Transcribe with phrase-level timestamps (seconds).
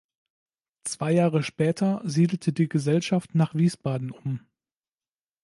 [0.83, 4.39] Zwei Jahre später siedelte die Gesellschaft nach Wiesbaden um.